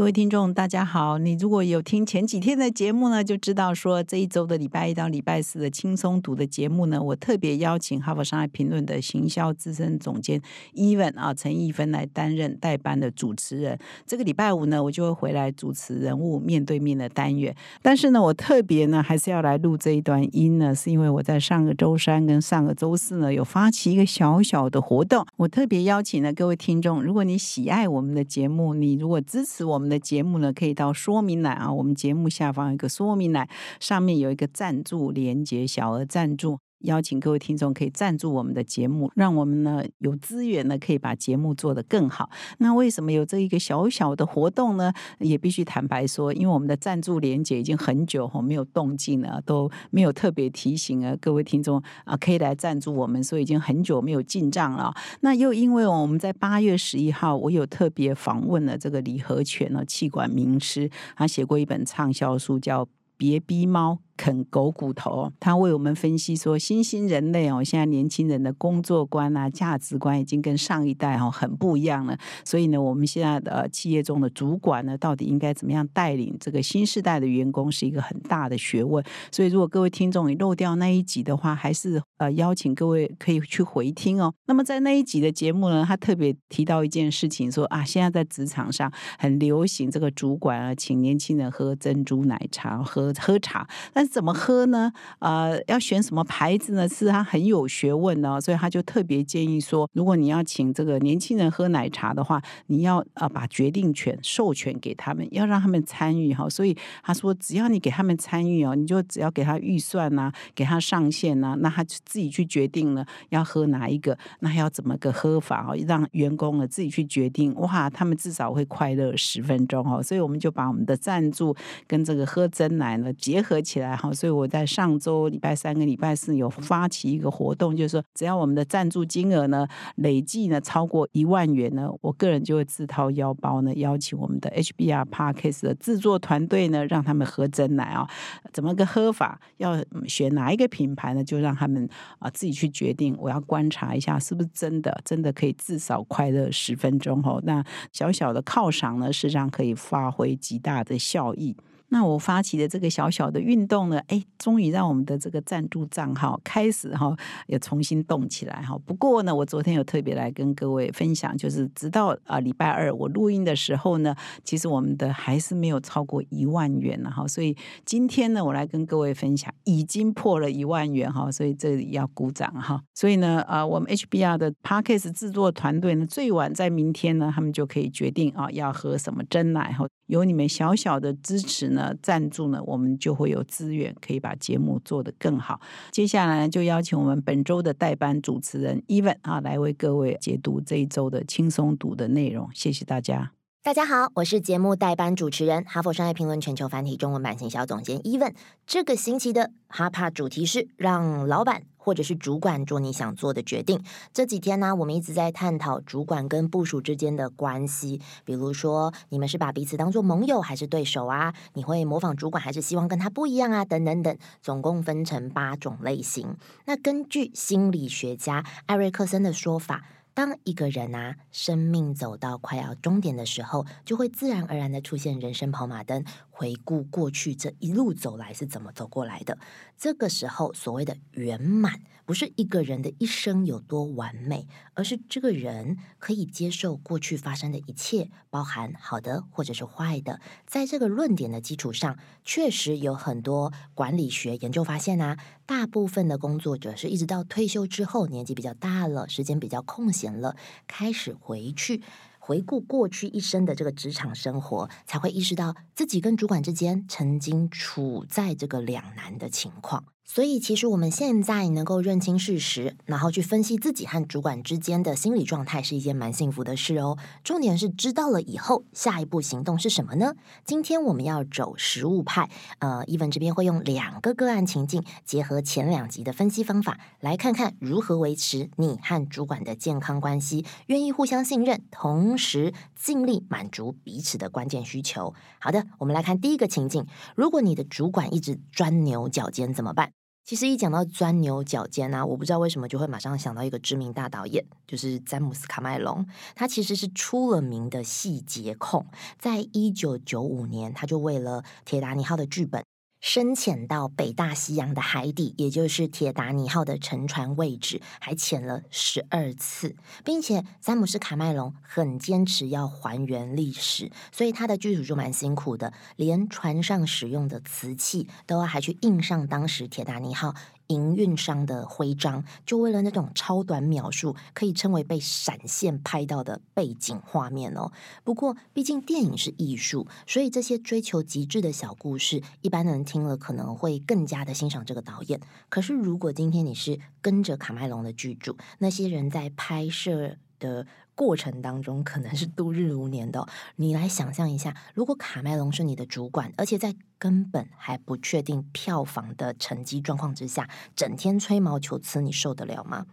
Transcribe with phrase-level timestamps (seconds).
[0.00, 1.18] 各位听众，大家好！
[1.18, 10.40] 你如果有听前几天的节目呢，就知道说这一周的礼拜一到礼拜四的轻松读的节目呢，我特别邀请《哈佛商业评论》的行销资深总监
[10.72, 13.78] Even 啊陈义芬来担任代班的主持人。
[14.06, 17.54] 这个礼拜五呢，我就会回来主持人物面对面的单元。
[17.82, 25.26] 但是呢，我特别呢还是要来录这一段音呢，是因为我在上个周三跟上个周四呢有发起一个小小的活动。
[25.36, 29.89] 我特别邀请了各位听众，如果你喜爱我们的节目，你如果支持我们。
[29.90, 33.46] 的节目呢，可以到说明栏啊，我们节目下方有一个说明栏，
[33.80, 36.60] 上面有一个赞助连接，小额赞助。
[36.80, 42.30] 邀请各位听众可以赞助我们的节目，让我们呢有资源呢可以把节目做得更好。
[42.58, 44.92] 那为什么有这一个小小的活动呢？
[45.18, 54.94] 也必须坦白说，因为我们的赞助连接已经很久哈没有动静了，都没有特别提醒啊各位听众啊可以来赞助我们，所以已经很久没有进账了。
[55.20, 62.84] 那又因为我们在八月十一号，我有特别访问了这个李和全呢气管名师，他写过一本畅销书叫
[63.16, 63.92] 《别逼猫》。
[64.20, 72.18] 啃狗骨头，他为我们分析说，新兴人类哦，现在年轻人的工作观啊、价值观已经跟上一代哦很不一样了。
[72.44, 79.02] 所以呢，我们现在的企业中的主管呢，到底应该怎么样带领这个新时代的员工，是一个很大的学问。
[79.32, 84.34] 所以，如果各位听众你漏掉那一集的话，还是呃邀请各位可以去回听哦。
[84.44, 94.92] 那么在那一集的节目呢，他特别提到一件事情，说啊，现在在职场上很流行这个主管啊，请年轻人喝珍珠奶茶、喝喝茶，但怎么喝呢？
[95.20, 96.88] 呃，要选什么牌子呢？
[96.88, 106.48] 是他很有学问的，所以他就特别建议说，如果你要请这个年轻人喝奶茶的话，你要呃把决定权授权给他们，要让他们参与哈。
[106.48, 117.54] 所以他说，只要你给他们参与哦，你就只要给他预算呐，给他上限呐，那他就自己去决定了要喝哪一个，那要怎么个喝法哦，让员工呢自己去决定。
[117.54, 120.02] 哇，他们至少会快乐十分钟哦。
[120.02, 121.54] 所以我们就把我们的赞助
[121.86, 123.99] 跟这个喝真奶呢结合起来。
[124.00, 138.08] 好，所以我在上周礼拜三跟礼拜四有发起一个活动，就是说只要我们的赞助金额呢累计呢超过一万元呢，我个人就会自掏腰包呢邀请我们的 HBR Parkes 的制作团队呢，让他们喝真奶啊，
[138.54, 139.38] 怎么个喝法？
[139.58, 139.76] 要
[140.08, 141.22] 选哪一个品牌呢？
[141.22, 141.86] 就让他们
[142.20, 143.14] 啊自己去决定。
[143.18, 147.38] 我要观察一下是不是真的，真的可以至少快乐十分钟哦。
[147.44, 147.62] 那
[147.92, 151.54] 小小的犒赏呢，事实上可以发挥极大的效益。
[151.90, 157.14] 那我发起的这个小小的运动呢，哎，终于让我们的这个赞助账号开始哈，
[157.46, 158.78] 也重新动起来哈。
[158.86, 164.14] 不过呢，我昨天有特别来跟各位分享，就是直到啊礼拜二我录音的时候呢，
[164.44, 167.26] 其实我们的还是没有超过一万元了哈。
[167.26, 172.80] 所以今天呢，我来跟各位分享，已经破了一万元哈，所以这里要鼓掌哈。
[172.94, 179.84] 所以呢，啊，我们 HBR 的 Parkes 制作团队呢，最晚在明天呢，他们就可以决定啊要喝什么真奶哈。
[180.10, 185.60] 有你们小小的支持呢，赞助呢，我们就会有资源可以把节目做得更好。
[185.92, 192.50] 接下来就邀请我们本周的代班主持人 Even 啊，来为各位解读这一周的轻松读的内容。
[192.52, 193.30] 谢谢大家。
[193.62, 198.32] 大家好，我是节目代班主持人哈佛商业评论全球繁体中文版行销总监 Even。
[198.66, 203.82] 这个星期的哈帕主题是让老板或者是主管做你想做的决定。
[204.12, 211.34] 这几天呢，我们一直在探讨主管跟部署之间的关系，比如说你们是把彼此当做盟友还是对手啊？
[211.54, 213.64] 你会模仿主管还是希望跟他不一样啊？
[213.64, 216.36] 等等等，总共分成八种类型。
[216.66, 219.82] 那根据心理学家艾瑞克森的说法。
[220.12, 226.04] 当一个人啊，生命走到快要终点的时候，就会自然而然的出现人生跑马灯，
[226.40, 229.36] 回顾过去这一路走来是怎么走过来的。
[229.76, 240.18] 这个时候，所谓的圆满，不是一个人的一生有多完美，而是这个人可以接受过去发生的一切，包含好的或者是坏的。
[240.46, 250.34] 在这个论点的基础上，确实有很多管理学研究发现啊，大部分的工作者是一直到退休之后，年纪比较大了，时间比较空闲了，
[250.66, 251.82] 开始回去。
[252.20, 259.86] 回顾过去一生的这个职场生活，才会意识到自己跟主管之间曾经处在这个两难的情况。
[260.12, 266.98] 所以，其实我们现在能够认清事实，然后去分析自己和主管之间的心理状态，是一件蛮幸福的事哦。
[267.22, 270.16] 重点是知道了以后，下一步行动是什么呢？
[270.44, 272.28] 今天我们要走实物派，
[272.58, 285.14] 呃，伊文这边会用两个个案情境，结合前两集的分析方法，来看看如何维持你和主管的健康关系，愿意互相信任，同时尽力满足彼此的关键需求。
[285.38, 286.84] 好的，我们来看第一个情境：
[287.14, 289.92] 如果你的主管一直钻牛角尖，怎么办？
[290.30, 296.06] 其实一讲到钻牛角尖啊，我不知道为什么就会马上想到一个知名大导演，就是詹姆斯卡麦隆。
[296.36, 298.86] 他其实是出了名的细节控，
[299.18, 302.62] 在一九九五年，他就为了《铁达尼号》的剧本。
[303.00, 309.74] 深潜到北大西洋的海底，也就是铁达尼号的沉船位置，还潜了十二次，
[310.04, 320.34] 并且詹姆斯卡麦隆很坚持要还原历史，所以他的剧组就蛮辛苦的，连船上使用的瓷器都要还去印上当时铁达尼号。
[320.70, 327.72] 营运商的徽章，就为了那种超短秒数，可以称为被闪现拍到的背景画面哦。
[328.04, 335.20] 不过，毕竟电影是艺术，所以这些追求极致的小故事，一般人听了可能会更加的欣赏这个导演。
[335.48, 340.66] 可是，如果今天你是跟着卡麦隆的剧组，那些人在拍摄的。
[340.96, 343.26] 过程当中可能是度日如年的，
[343.56, 352.84] 你来想象一下，如果卡麦隆是你的主管，而且在根本还不确定票房的成绩状况之下，整天吹毛求疵，你受得了吗？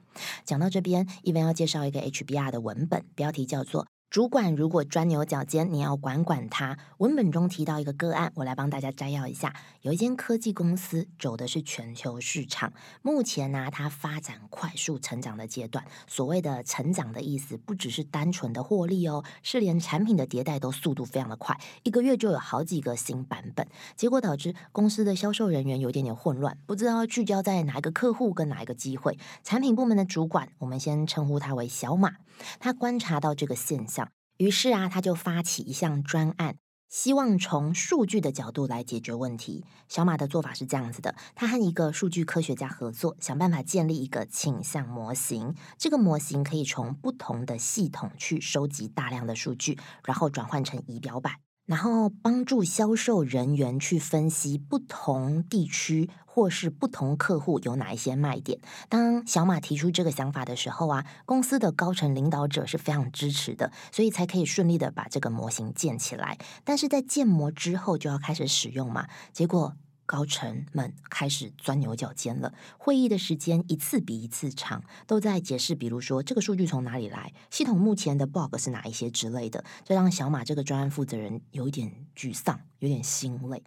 [0.46, 3.86] 讲到这边，一边要介绍一个 HBR 的文本，标题叫做。
[4.10, 6.78] 主管如果钻牛角尖，你要管管他。
[7.00, 9.54] 文本中提到一个个案，我来帮大家摘要一下。
[9.82, 12.72] 有一间科技公司走的是全球市场，
[13.02, 15.84] 目前呢，它发展快速成长的阶段。
[16.08, 23.68] 所谓的成长的意思，不只是单纯的获利哦，是连产品的迭代都速度非常的快，一个月就有好几个新版本。
[23.98, 29.20] 结果导致公司的销售人员有点点混乱，不知道聚焦在哪一个客户跟哪一个机会。
[29.44, 32.16] 产品部门的主管，我们先称呼他为小马，
[32.58, 34.07] 他观察到这个现象。
[34.38, 36.58] 于是啊，他就发起一项专案，
[36.90, 39.66] 希望从数据的角度来解决问题。
[39.90, 45.56] 小马的做法是这样子的：他和一个数据科学家合作，想办法建立一个倾向模型。
[45.78, 51.47] 这个模型可以从不同的系统去收集大量的数据，然后转换成仪表板。
[51.68, 58.60] 然后帮助销售人员去分析不同地区或是不同客户有哪一些卖点。
[58.90, 66.38] 当小马提出这个想法的时候啊，公司的高层领导者是非常支持的，所以才可以顺利的把这个模型建起来。
[66.64, 69.76] 但是在建模之后就要开始使用嘛，结果。
[70.08, 83.62] 高层们开始钻牛角尖了，会议的时间一次比一次长，都在解释，比如说这个数据从哪里来，系统目前的 bug 是哪一些之类的，这让小马这个专案负责人有一点沮丧，有点心累。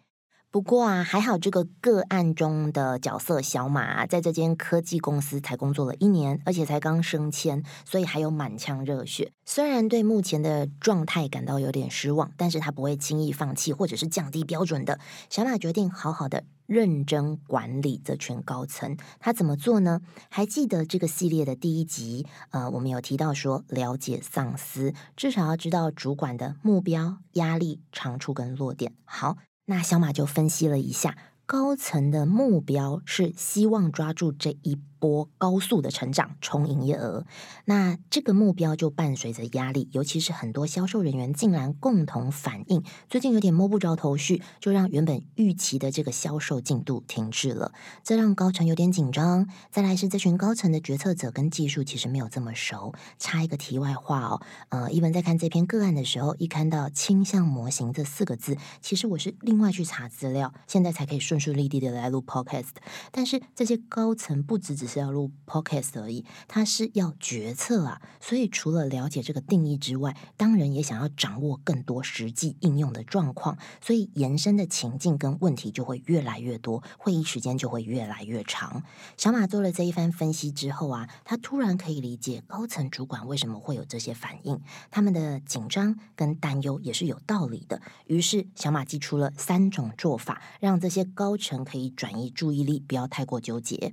[0.53, 9.31] 不过啊，还好这个个案中的角色小马，在这间科技公司才工作了一年，而且才刚升迁，所以还有满腔热血。
[9.45, 14.99] 虽然对目前的状态感到有点失望，但是他不会轻易放弃或者是降低标准的。
[15.29, 18.97] 小马决定好好的认真管理这群高层。
[19.21, 20.01] 他怎么做呢？
[20.29, 28.93] 还记得这个系列的第一集，呃，我们有提到说，了解上司，至少要知道主管的目标、压力、长处跟弱点。
[29.05, 29.37] 好。
[29.71, 34.77] 那小马就分析了一下，高层的目标是希望抓住这一。
[35.01, 37.25] 波高速的成长，冲营业额，
[37.65, 47.73] 那这个目标就伴随着压力，尤其是很多销售人员竟然共同反映，最近有点摸不着头绪，就让原本预期的这个销售进度停滞了，
[48.05, 49.49] 这让高层有点紧张。
[49.71, 52.95] 再来是这群高层的决策者跟技术其实没有这么熟。
[53.19, 62.75] 插一个题外话哦，呃，一文在看这篇个案的时候，一看到倾向模型这四个字，其实我是另外去查资料，现在才可以顺顺利利的来录 podcast。
[63.11, 78.83] 但是这些高层不只只是要录 podcast 而已，他是要决策啊，所以除了了解这个定义之外，当然也想要掌握更多实际应用的状况，所以延伸的情境跟问题就会越来越多，会议时间就会越来越长。
[79.17, 87.81] 小马做了这一番分析之后啊，他突然可以理解高层主管为什么会有这些反应，他们的紧张跟担忧也是有道理的。
[88.07, 93.93] 于是小马寄出了三种做法，让这些高层可以转移注意力，不要太过纠结。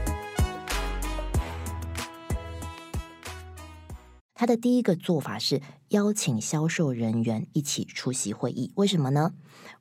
[4.41, 9.33] 他的第一个做法是邀请销售人员一起出席会议，为什么呢？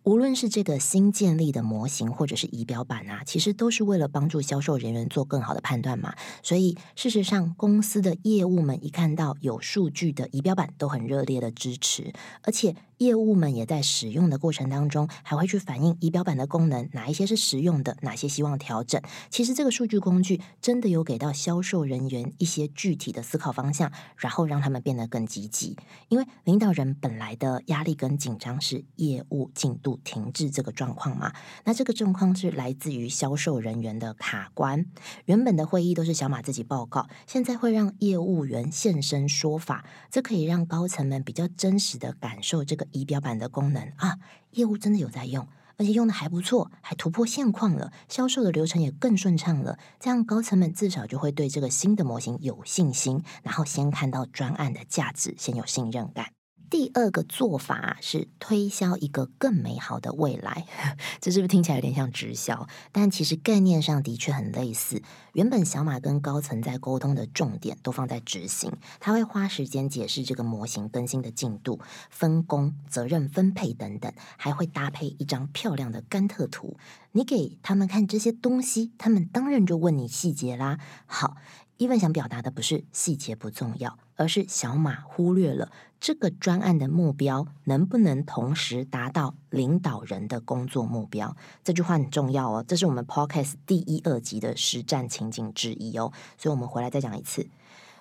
[0.02, 6.14] 无论是这个新建立的模型，或者是仪表板啊，其实都是为了帮助销售人员做更好的判断嘛。
[6.42, 12.74] 所以事实上，公司的业务们一看到有数据的仪表板，都很热烈的支持，而且。
[13.00, 19.00] 业务们也在使用的过程当中，还会去反映仪表板的功能，哪一些是实用的，哪些希望调整。
[19.30, 25.74] 其实这个数据工具真的有给到销售人员一些具体的思考方向，然后让他们变得更积极。
[26.10, 31.32] 因为领导人本来的压力跟紧张是业务进度停滞这个状况嘛，
[31.64, 34.84] 那这个状况是来自于销售人员的卡关。
[35.24, 42.86] 原本的会议都是小马自己报告，现在会让业务员现身说法，这可以让高层们比较真实的感受这个。
[42.92, 44.18] 仪表板的功能啊，
[44.50, 49.78] 业务真的有在用，而且用的还不错，还突破现况了，销售的流程也更顺畅了。
[50.00, 56.32] 这样高层们至少就会对这个新的模型有信心，然后先看到专案的价值，先有信任感。
[56.70, 60.66] 第二个做法是推销一个更美好的未来，
[61.20, 62.68] 这是不是听起来有点像直销？
[62.92, 65.02] 但其实概念上的确很类似。
[65.32, 76.76] 原本小马跟高层在沟通的重点都放在执行，他会花时间解释这个模型更新的进度、分工、责任分配等等，还会搭配一张漂亮的甘特图。
[77.12, 80.78] 你给他们看这些东西，他们当然就问你细节啦。
[81.06, 81.36] 好。
[81.80, 91.34] 伊文想表达的不是细节不重要，而是小马忽略了这个专案的目标能不能同时达到领导人的工作目标。
[91.64, 96.12] 这句话很重要哦，这是我们 Podcast 第一、二集的实战情景之一哦。
[96.36, 97.48] 所以，我们回来再讲一次，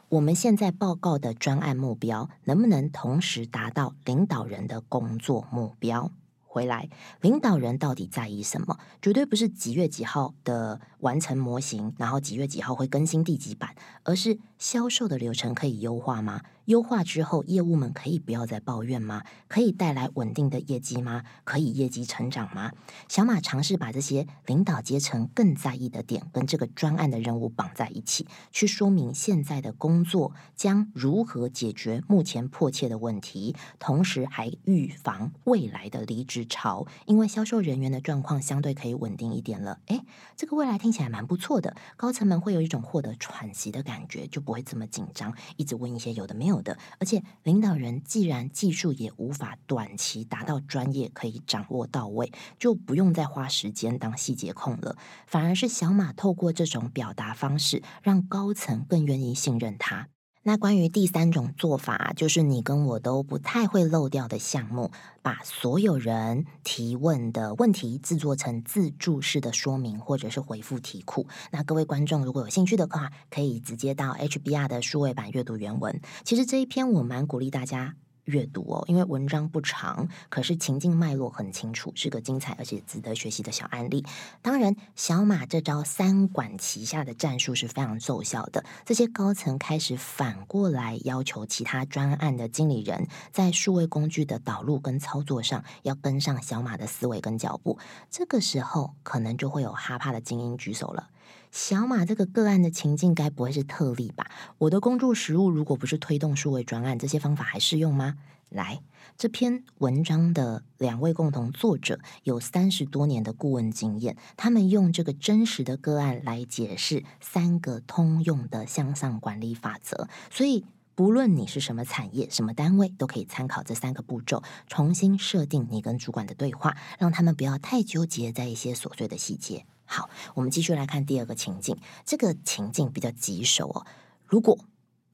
[0.09, 6.11] 我们现在报告的专案目标能不能同时达到领导人的工作目标？
[6.51, 6.89] 回来，
[7.21, 8.79] 领导人到底在意什么？
[9.03, 16.41] 绝对不是几月几号的完成模型，然后几月几号会更新第几版，而是销售的流程可以优化吗？
[16.69, 19.23] 优化之后，业务们可以不要再抱怨吗？
[19.47, 21.23] 可以带来稳定的业绩吗？
[21.43, 22.71] 可以业绩成长吗？
[23.07, 36.85] 小马尝试把这些领导阶层更在意的点跟这个专案的任务绑在一起，去说明现在的工作将如何解决目前迫切的问题，同时还预防未来的离职潮。
[37.07, 40.03] 因为销售人员的状况相对可以稳定一点了，诶，
[40.37, 46.58] 这个未来听起来蛮不错的，高层们会有一种获得喘息的感觉，就不会这么紧张，一直问一些有的没有。
[46.63, 54.95] 的，而且领导人既然技术也无法短期达到专业可以掌握到位，就不用再花时间当细节控了。
[55.27, 60.07] 反而是小马透过这种表达方式，让高层更愿意信任他。
[60.43, 64.89] 那关于第三种做法，就是你跟我都不太会漏掉的项目，
[65.21, 71.27] 把所有人提问的问题制作成自助式的说明，或者是回复题库。
[71.51, 76.01] 那各位观众如果有兴趣的话，可以直接到 HBR 的数位版阅读原文。
[76.23, 77.95] 其实这一篇我蛮鼓励大家。
[78.29, 84.05] 阅读哦，因为文章不长，可是情境脉络很清楚，是个精彩而且值得学习的小案例。
[84.41, 88.63] 当然，小马这招三管齐下的战术是非常奏效的。
[88.85, 97.79] 这些高层开始反过来要求其他专案的经理人，在数位工具的导入跟操作上要跟上小马的思维跟脚步。
[98.09, 101.09] 这个时候，可能就会有哈帕的精英举手了。
[101.51, 104.29] 小马这个个案的情境该不会是特例吧？
[104.59, 108.17] 我的工作实务如果不是推动数位专案，这些方法还适用吗？
[108.49, 108.81] 来，
[109.15, 120.65] 这篇文章的两位共同作者有三十多年的顾问经验，他们用这个真实的个案来解释三个通用的向上管理法则，所以
[120.95, 129.65] 不论你是什么产业、什么单位，都可以参考这三个步骤，重新设定你跟主管的对话，让他们不要太纠结在一些琐碎的细节。
[129.91, 131.75] 好，我们继续来看第二个情境。
[132.05, 133.87] 这个情境比较棘手哦。
[134.27, 134.59] 如果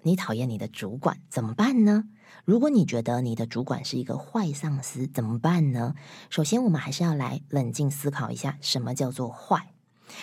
[0.02, 2.04] 你讨厌你的主管，怎么办呢？
[2.44, 5.96] 如果你觉得你的主管是一个坏上司，怎么办呢？
[6.30, 9.72] 首先，我们还是要来冷静思考一下，什么叫做坏？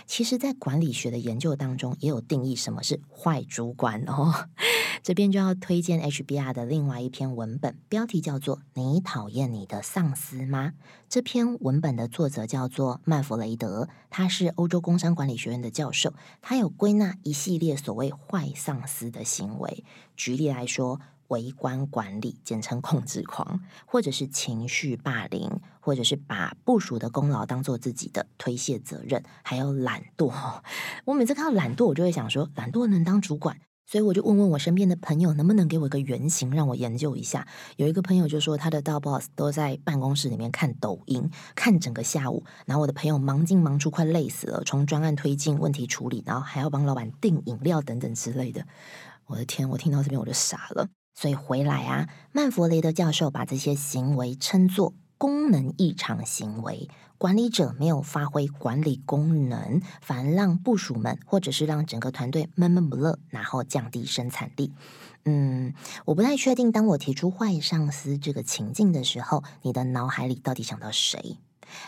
[0.07, 4.51] 其实，在管理学的研究当中，也有定义什么是坏主管哦。
[5.03, 10.75] 这边就要推荐 HBR 的另外一篇文本，标题叫做《你讨厌你的上司吗》。
[11.09, 19.85] 这篇文本的作者叫做曼弗雷德，他是欧洲工商管理学院的教授，他有归纳一系列所谓坏上司的行为。
[20.17, 30.33] 举例来说，微观管理，简称控制狂，或者是情绪霸凌，或者是把部署的功劳当做自己的推卸责任，还有懒惰。
[31.07, 33.59] 我每次看到懒惰，我就会想说，懒惰能当主管？
[33.93, 37.47] 所以我就问问我身边的朋友，能不能给我一个原型，让我研究一下。
[37.77, 42.43] 有一个朋友就说，他的大 boss 都在办公室里面看抖音，看整个下午。
[42.65, 48.67] 然后我的朋友忙进忙出，快累死了，从专案推进、问题处理，然后还要帮老板订饮料等等之类的。
[49.27, 50.89] 我的天，我听到这边我就傻了。
[51.15, 56.91] 所以回来啊，曼弗雷德教授把这些行为称作功能异常行为。
[57.17, 64.73] 管理者没有发挥管理功能，反而让部署们或者是让整个团队闷闷不乐，然后降低生产力。
[65.25, 65.75] 嗯，
[66.07, 71.37] 我不太确定，当我提出坏上司这个情境的时候，你的脑海里到底想到谁？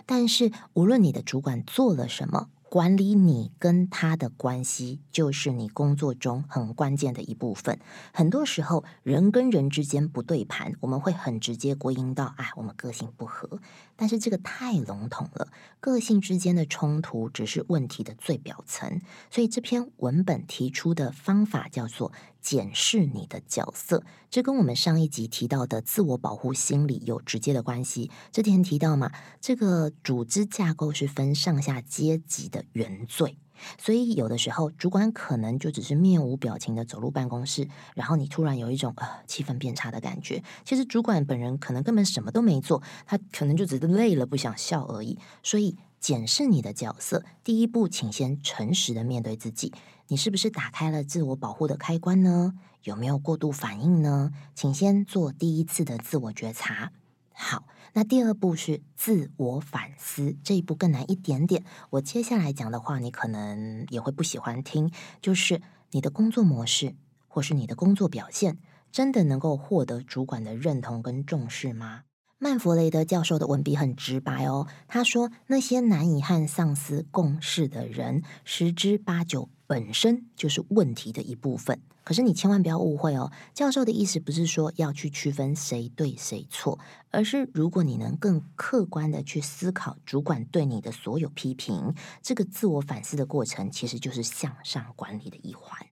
[0.07, 2.51] 但是无论你的主管做了什么。
[2.75, 7.79] 管理你跟他的关系，就是你工作中很关键的一部分。
[8.13, 13.61] 很多时候，人跟人之间不对盘，我们会很直接归因到，哎，我们个性不合。
[13.95, 15.47] 但是这个太笼统了，
[15.79, 19.01] 个性之间的冲突只是问题的最表层。
[19.31, 22.11] 所以这篇文本提出的方法叫做。
[22.45, 28.11] 检视你的角色，这跟我们上一集提到的自我保护心理有直接的关系。
[28.31, 29.11] 之前提到嘛，
[29.41, 33.39] 这个组织架构是分上下阶级的原罪，
[33.79, 40.43] 所以有的时候主管可能就只是面无表情的走入办公室，然后你突然有一种呃气氛变差的感觉。
[40.65, 45.19] 其实主管本人可能根本什么都没做，他可能就只是累了不想笑而已。
[45.43, 49.73] 所以检视你的角色，第一步，请先诚实的面对自己。
[50.09, 52.53] 你是不是打开了自我保护的开关呢？
[52.83, 54.31] 有没有过度反应呢？
[54.55, 56.93] 请先做第一次的自我觉察。
[57.33, 57.65] 好，
[57.97, 61.65] 那第二步是自我反思，这一步更难一点点。
[61.91, 64.91] 我接下来讲的话，你可能也会不喜欢听，
[65.23, 66.97] 就是你的工作模式
[67.29, 68.59] 或是你的工作表现，
[68.91, 72.03] 真的能够获得主管的认同跟重视吗？
[72.39, 79.49] 曼弗雷德教授的文笔很直白哦，他说那些难以和上司共事的人，十之八九。
[79.75, 83.33] 本身就是问题的一部分，可是你千万不要误会哦。
[83.53, 86.79] 教授的意思不是说要去区分谁对谁错，
[87.11, 95.85] 而是如果你能更客观的去思考主管对你的所有批评，这个自我反思的过程其实就是向上管理的一环。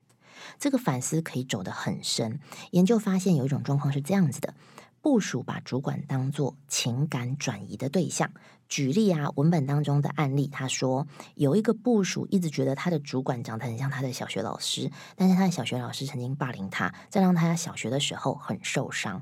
[0.60, 2.38] 这个反思可以走得很深。
[2.70, 4.54] 研究发现有一种状况是这样子的。
[5.02, 8.30] 部署把主管当做情感转移的对象。
[8.68, 19.20] 举例啊，文本当中的案例，他说有一个部署一直觉得他的主管长得很像他的小学老师，但是他的小学老师曾经霸凌他，在让他小学的时候很受伤。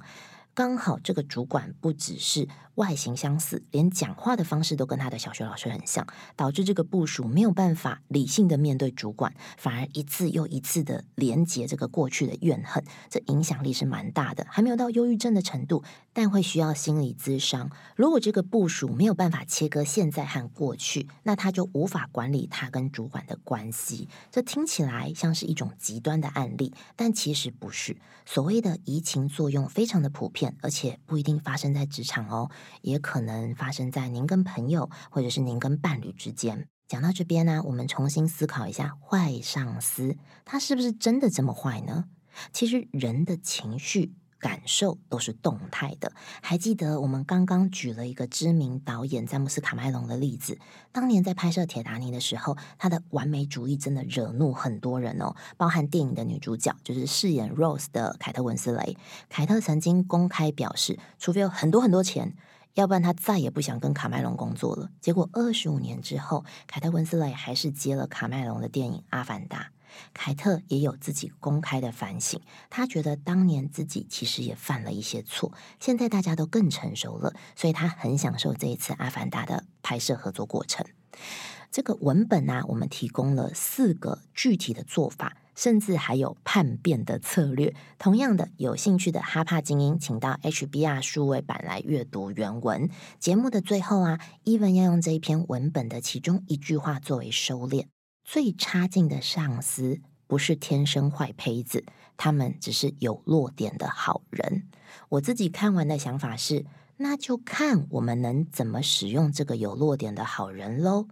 [0.53, 2.47] 刚好这个主管不只是
[2.81, 17.71] 外形相似，连讲话的方式都跟他的小学老师很像，导致这个部署没有办法理性的面对主管，反而一次又一次的连接这个过去的怨恨，这影响力是蛮大的，还没有到忧郁症的程度，但会需要心理咨商。
[17.95, 24.09] 如果这个部署没有办法切割现在和过去，那他就无法管理他跟主管的关系。
[24.33, 27.97] 这听起来像是一种极端的案例，但其实不是。
[28.25, 30.40] 所谓的移情作用非常的普遍。
[30.62, 32.51] 而且不一定发生在职场哦，
[32.83, 36.69] 也可能发生在您跟朋友或者是您跟伴侣之间。
[36.89, 42.07] 讲到这边呢，我们重新思考一下，坏上司他是不是真的这么坏呢？
[42.53, 44.15] 其实人的情绪。
[44.41, 46.11] 感受都是动态的。
[46.41, 50.59] 还记得我们刚刚举了一个知名导演詹姆斯卡麦隆的例子。
[50.93, 58.97] 当年在拍摄《铁达尼》的时候，他的完美主义真的惹怒很多人哦，包含电影的女主角，就是饰演 Rose 的凯特温斯雷。
[59.29, 62.35] 凯特曾经公开表示，除非有很多很多钱，
[62.75, 64.91] 要不然他再也不想跟卡麦隆工作了。
[65.01, 69.59] 结果二十五年之后，凯特温斯莱还是接了卡麦隆的电影《阿凡达》。
[70.15, 80.87] 凯特也有自己公开的反省，他觉得当年自己其实也犯了一些错，现在大家都更成熟了，所以他很享受这一次《阿凡达》的拍摄合作过程。
[81.73, 87.75] 这个文本呢，我们提供了四个具体的做法，甚至还有叛变的策略。
[87.99, 92.89] 同样的，有兴趣的哈帕精英，请到 HBR 数位版来阅读原文。
[93.19, 97.87] 节目的最后啊，伊文要用这一篇文本的其中一句话作为收敛。
[98.25, 101.85] 最差劲的上司不是天生坏胚子，
[102.17, 104.69] 他们只是有弱点的好人。
[105.09, 106.65] 我自己看完的想法是，
[106.99, 111.09] 那就看我们能怎么使用这个有弱点的好人喽。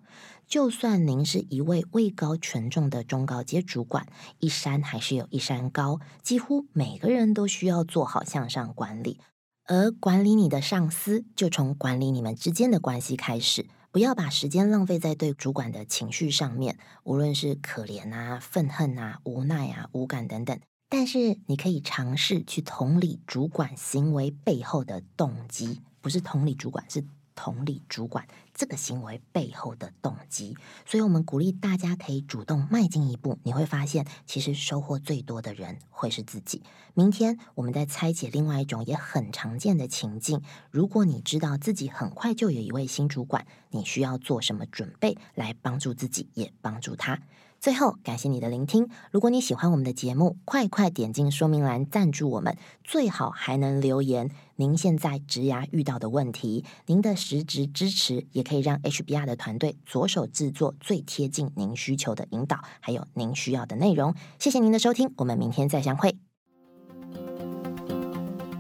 [0.49, 4.07] 就算您是一位位高权重的中高阶主管，
[4.39, 9.21] 一山还是有一山高，几乎每个人都需要做好向上管理。
[9.67, 13.67] 而管理你的上司，就从管理你们之间的关系开始。
[13.91, 20.59] 不要把时间浪费在对主管的情绪上面，无论是可怜啊、愤恨啊、无奈啊、无感等等。
[20.89, 27.05] 但是你可以尝试去同理主管行为背后的动机，不是同理主管，是。
[27.41, 28.27] 同理，主管
[28.59, 33.39] 这个行为背后的动机，所以我们鼓励大家可以主动迈进一步。
[33.45, 36.65] 你会发现，其实收获最多的人会是自己。
[36.93, 40.43] 明天我们再拆解另外一种也很常见的情境。
[40.73, 47.23] 如果你知道自己很快就有一位新主管，你需要做什么准备来帮助自己，也帮助他？
[47.61, 48.89] 最后，感谢你的聆听。
[49.11, 56.65] 如果你喜欢我们的节目，快快点进说明栏赞助我们，最好还能留言您现在职涯遇到的问题。
[56.87, 64.15] 您的实质支持也可以让 HBR 的团队着手制作最贴近您需求的引导，还有您需要的内容。
[64.39, 66.17] 谢谢您的收听，我们明天再相会。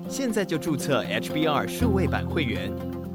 [0.08, 2.72] 现在就注册 HBR 数位版会员，